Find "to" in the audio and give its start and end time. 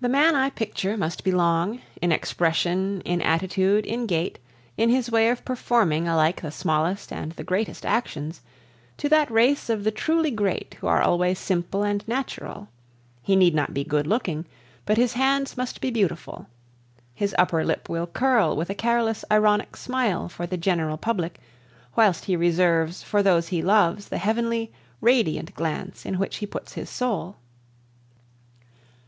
8.96-9.08